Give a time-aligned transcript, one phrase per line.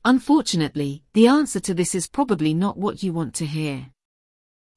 [0.02, 3.90] Unfortunately, the answer to this is probably not what you want to hear.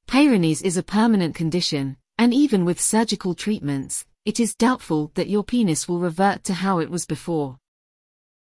[0.06, 5.44] Peyronie's is a permanent condition, and even with surgical treatments, it is doubtful that your
[5.44, 7.56] penis will revert to how it was before.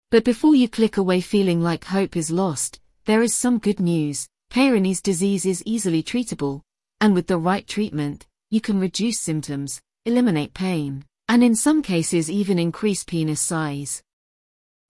[0.10, 4.30] But before you click away feeling like hope is lost, there is some good news.
[4.50, 6.62] Peyronie's disease is easily treatable,
[7.02, 12.32] and with the right treatment, you can reduce symptoms, eliminate pain, and in some cases
[12.32, 14.02] even increase penis size.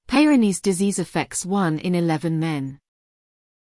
[0.08, 2.78] Peyronie's disease affects 1 in 11 men.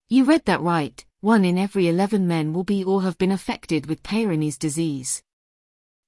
[0.08, 3.86] You read that right, 1 in every 11 men will be or have been affected
[3.86, 5.22] with Peyronie's disease.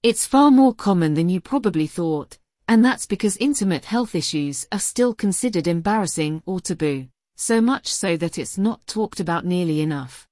[0.03, 2.37] It's far more common than you probably thought,
[2.69, 8.17] and that's because intimate health issues are still considered embarrassing or taboo so much so
[8.17, 10.27] that it's not talked about nearly enough.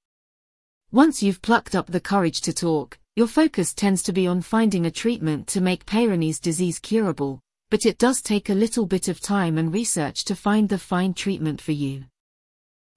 [0.91, 4.87] Once you've plucked up the courage to talk, your focus tends to be on finding
[4.87, 9.21] a treatment to make Peyronie's disease curable, but it does take a little bit of
[9.21, 12.05] time and research to find the fine treatment for you.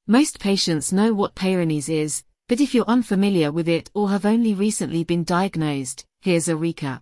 [0.08, 4.54] Most patients know what Peyronie's is, but if you're unfamiliar with it or have only
[4.54, 7.02] recently been diagnosed, here's a recap.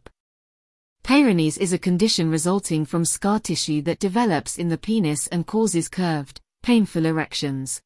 [1.06, 5.88] Peyronie's is a condition resulting from scar tissue that develops in the penis and causes
[5.88, 7.80] curved, painful erections.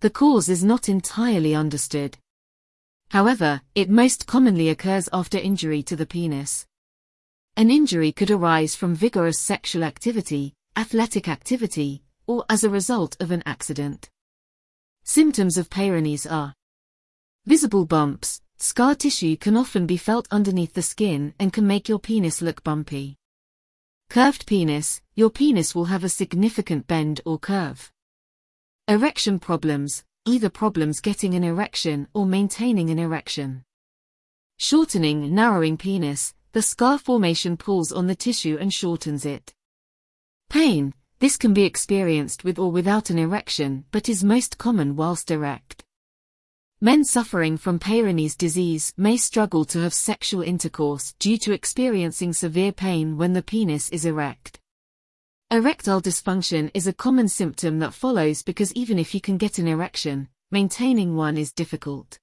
[0.00, 2.18] The cause is not entirely understood.
[3.08, 6.66] However, it most commonly occurs after injury to the penis.
[7.56, 13.30] An injury could arise from vigorous sexual activity, athletic activity, or as a result of
[13.30, 14.10] an accident.
[15.02, 16.52] Symptoms of Peyronie's are
[17.46, 22.00] visible bumps, scar tissue can often be felt underneath the skin and can make your
[22.00, 23.16] penis look bumpy.
[24.10, 27.92] Curved penis, your penis will have a significant bend or curve.
[28.88, 33.62] Erection problems, either problems getting an erection or maintaining an erection.
[34.56, 39.54] Shortening, narrowing penis, the scar formation pulls on the tissue and shortens it.
[40.50, 45.30] Pain, this can be experienced with or without an erection but is most common whilst
[45.30, 45.84] erect.
[46.80, 52.70] Men suffering from Peyronie's disease may struggle to have sexual intercourse due to experiencing severe
[52.70, 54.60] pain when the penis is erect.
[55.50, 59.66] Erectile dysfunction is a common symptom that follows because even if you can get an
[59.66, 62.20] erection, maintaining one is difficult.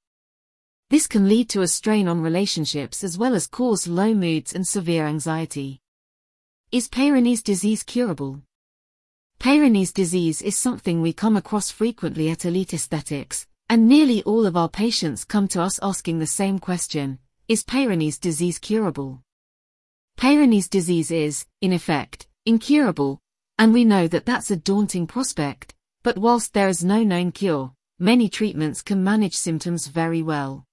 [0.90, 4.66] This can lead to a strain on relationships as well as cause low moods and
[4.66, 5.82] severe anxiety.
[6.72, 8.42] Is Peyronie's disease curable?
[9.38, 14.56] Peyronie's disease is something we come across frequently at Elite Aesthetics, and nearly all of
[14.56, 19.22] our patients come to us asking the same question, is Peyronie's disease curable?
[20.18, 23.20] Peyronie's disease is, in effect, incurable,
[23.58, 27.74] and we know that that's a daunting prospect, but whilst there is no known cure,
[28.00, 30.66] many treatments can manage symptoms very well.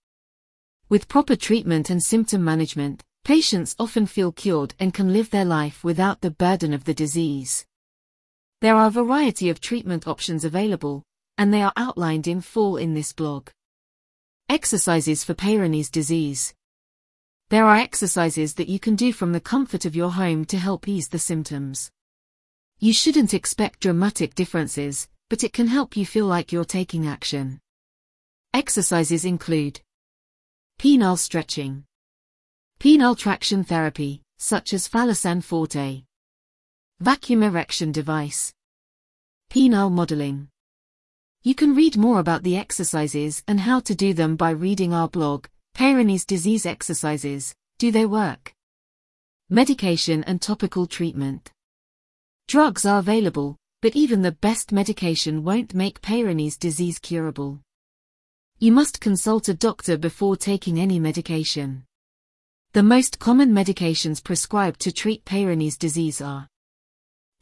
[0.89, 5.83] With proper treatment and symptom management, patients often feel cured and can live their life
[5.83, 7.65] without the burden of the disease.
[8.61, 11.03] There are a variety of treatment options available,
[11.39, 13.49] and they are outlined in full in this blog.
[14.49, 16.55] Exercises for Peyronie's disease.
[17.51, 20.89] There are exercises that you can do from the comfort of your home to help
[20.89, 21.91] ease the symptoms.
[22.79, 27.61] You shouldn't expect dramatic differences, but it can help you feel like you're taking action.
[28.55, 29.81] Exercises include
[30.79, 31.85] penile stretching,
[32.79, 36.03] penile traction therapy, such as Phallosan Forte,
[37.01, 38.53] vacuum erection device,
[39.51, 40.49] penile modeling.
[41.45, 45.09] You can read more about the exercises and how to do them by reading our
[45.09, 48.55] blog, Peyronie's Disease Exercises, Do They Work?
[49.51, 51.51] Medication and topical treatment.
[52.47, 57.59] Drugs are available, but even the best medication won't make Peyronie's disease curable.
[58.61, 61.83] You must consult a doctor before taking any medication.
[62.73, 66.47] The most common medications prescribed to treat Peyronie's disease are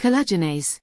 [0.00, 0.80] collagenase,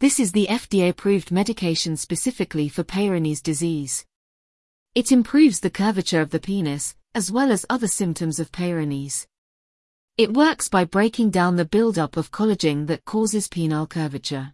[0.00, 4.04] this is the FDA-approved medication specifically for Peyronie's disease.
[4.94, 9.26] It improves the curvature of the penis, as well as other symptoms of Peyronie's.
[10.16, 14.52] It works by breaking down the buildup of collagen that causes penile curvature.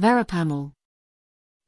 [0.00, 0.72] Verapamil.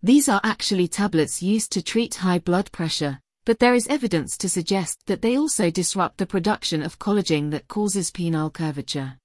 [0.03, 4.49] These are actually tablets used to treat high blood pressure, but there is evidence to
[4.49, 9.19] suggest that they also disrupt the production of collagen that causes penile curvature.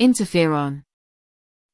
[0.00, 0.82] Interferon.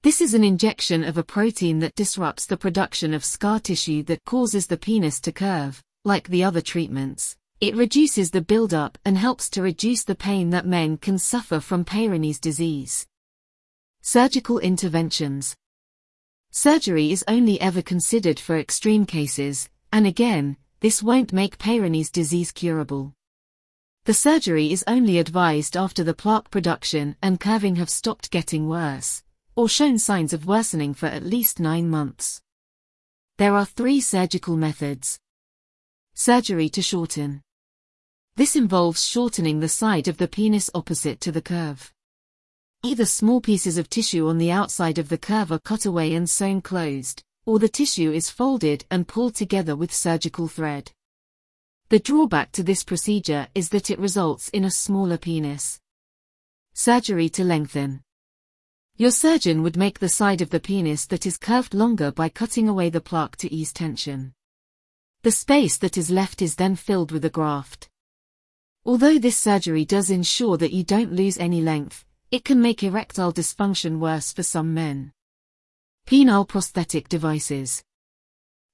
[0.04, 4.24] This is an injection of a protein that disrupts the production of scar tissue that
[4.24, 7.36] causes the penis to curve, like the other treatments.
[7.60, 11.84] It reduces the buildup and helps to reduce the pain that men can suffer from
[11.84, 13.08] Peyronie's disease.
[14.00, 15.56] Surgical interventions.
[16.52, 22.52] Surgery is only ever considered for extreme cases, and again, this won't make Peyronie's disease
[22.52, 23.14] curable.
[24.04, 29.24] The surgery is only advised after the plaque production and curving have stopped getting worse,
[29.58, 32.40] or shown signs of worsening for at least nine months.
[33.38, 35.18] There are three surgical methods.
[36.14, 37.42] Surgery to shorten.
[38.36, 41.92] This involves shortening the side of the penis opposite to the curve.
[42.84, 46.30] Either small pieces of tissue on the outside of the curve are cut away and
[46.30, 50.92] sewn closed, or the tissue is folded and pulled together with surgical thread.
[51.88, 55.80] The drawback to this procedure is that it results in a smaller penis.
[56.74, 58.04] Surgery to lengthen.
[59.00, 62.68] Your surgeon would make the side of the penis that is curved longer by cutting
[62.68, 64.34] away the plaque to ease tension.
[65.22, 67.88] The space that is left is then filled with a graft.
[68.84, 73.32] Although this surgery does ensure that you don't lose any length, it can make erectile
[73.32, 75.12] dysfunction worse for some men.
[76.04, 77.84] Penile prosthetic devices.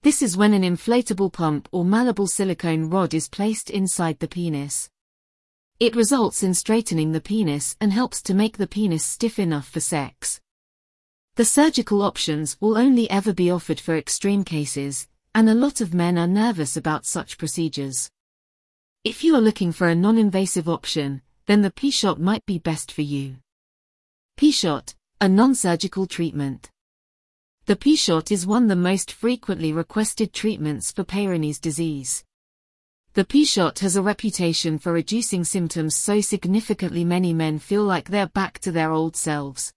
[0.03, 4.89] This is when an inflatable pump or malleable silicone rod is placed inside the penis.
[5.81, 9.81] It results in straightening the penis and helps to make the penis stiff enough for
[9.81, 10.41] sex.
[11.35, 15.93] The surgical options will only ever be offered for extreme cases, and a lot of
[15.93, 18.09] men are nervous about such procedures.
[19.03, 23.03] If you are looking for a non-invasive option, then the P-shot might be best for
[23.03, 23.39] you.
[24.37, 26.71] P-shot, a non-surgical treatment.
[27.67, 32.25] The P-shot is one of the most frequently requested treatments for Peyronie's disease.
[33.15, 38.27] The P-shot has a reputation for reducing symptoms so significantly many men feel like they're
[38.27, 39.73] back to their old selves.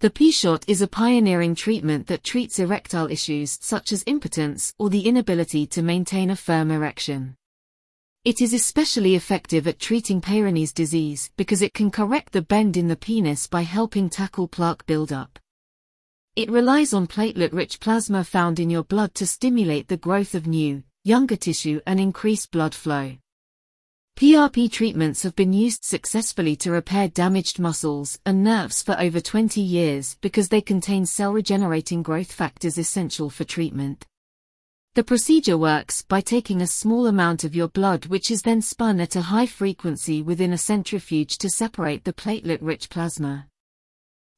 [0.00, 5.06] The P-shot is a pioneering treatment that treats erectile issues such as impotence or the
[5.06, 7.34] inability to maintain a firm erection.
[8.26, 12.88] It is especially effective at treating Peyronie's disease because it can correct the bend in
[12.88, 15.38] the penis by helping tackle plaque buildup.
[16.36, 20.82] It relies on platelet-rich plasma found in your blood to stimulate the growth of new,
[21.06, 23.14] younger tissue and increase blood flow.
[24.16, 29.60] PRP treatments have been used successfully to repair damaged muscles and nerves for over 20
[29.60, 34.06] years because they contain cell-regenerating growth factors essential for treatment.
[34.94, 38.98] The procedure works by taking a small amount of your blood which is then spun
[38.98, 43.48] at a high frequency within a centrifuge to separate the platelet-rich plasma.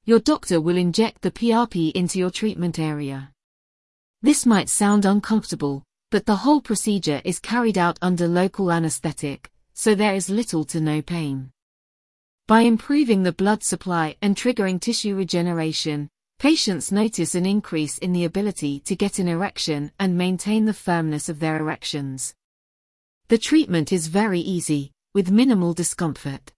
[0.05, 3.31] Your doctor will inject the PRP into your treatment area.
[4.23, 9.95] This might sound uncomfortable, but the whole procedure is carried out under local anesthetic, so
[9.95, 11.51] there is little to no pain.
[12.47, 16.09] By improving the blood supply and triggering tissue regeneration,
[16.39, 21.29] patients notice an increase in the ability to get an erection and maintain the firmness
[21.29, 22.35] of their erections.
[23.29, 26.53] The treatment is very easy, with minimal discomfort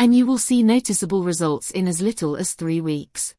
[0.00, 3.34] and you will see noticeable results in as little as three weeks.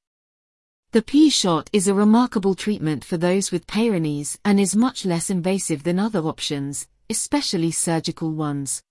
[0.94, 5.84] The P-shot is a remarkable treatment for those with Peyronie's and is much less invasive
[5.84, 8.84] than other options, especially surgical ones.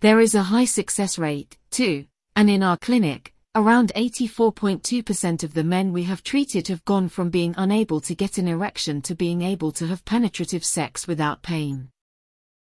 [0.00, 5.62] There is a high success rate, too, and in our clinic, around 84.2% of the
[5.62, 9.42] men we have treated have gone from being unable to get an erection to being
[9.42, 11.90] able to have penetrative sex without pain.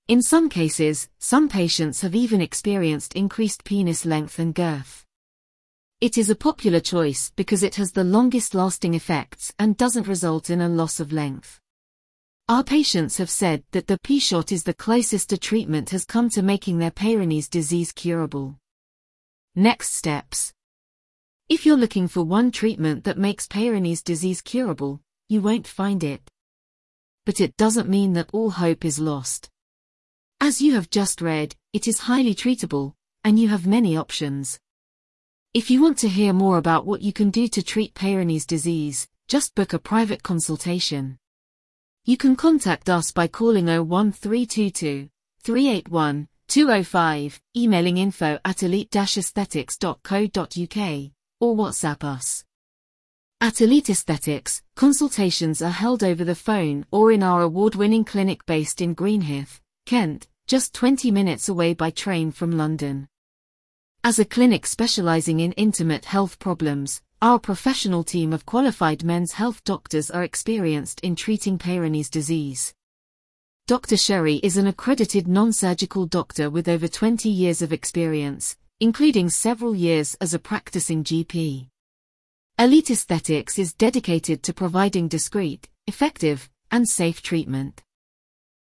[0.08, 5.06] In some cases, some patients have even experienced increased penis length and girth.
[6.02, 10.50] It is a popular choice because it has the longest lasting effects and doesn't result
[10.50, 11.60] in a loss of length.
[12.48, 16.42] Our patients have said that the P-shot is the closest a treatment has come to
[16.42, 18.58] making their Peyronie's disease curable.
[19.54, 20.52] Next steps.
[21.48, 26.28] If you're looking for one treatment that makes Peyronie's disease curable, you won't find it.
[27.26, 29.50] But it doesn't mean that all hope is lost.
[30.40, 34.58] As you have just read, it is highly treatable, and you have many options.
[35.54, 39.06] If you want to hear more about what you can do to treat Peyronie's disease,
[39.28, 41.18] just book a private consultation.
[42.06, 45.10] You can contact us by calling 01322
[45.42, 52.44] 381 205, emailing info at elite-aesthetics.co.uk, or WhatsApp us.
[53.42, 58.80] At Elite Aesthetics, consultations are held over the phone or in our award-winning clinic based
[58.80, 63.06] in Greenhithe, Kent, just 20 minutes away by train from London.
[64.04, 69.62] As a clinic specializing in intimate health problems, our professional team of qualified men's health
[69.62, 72.74] doctors are experienced in treating Peyronie's disease.
[73.68, 73.96] Dr.
[73.96, 80.16] Sherry is an accredited non-surgical doctor with over 20 years of experience, including several years
[80.20, 81.68] as a practicing GP.
[82.58, 87.84] Elite Aesthetics is dedicated to providing discreet, effective, and safe treatment.